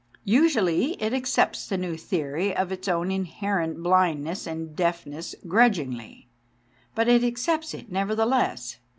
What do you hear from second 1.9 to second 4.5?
theory of its own inherent blindness